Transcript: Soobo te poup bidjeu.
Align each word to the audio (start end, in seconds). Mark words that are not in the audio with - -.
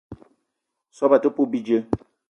Soobo 1.01 1.17
te 1.21 1.29
poup 1.35 1.49
bidjeu. 1.53 1.83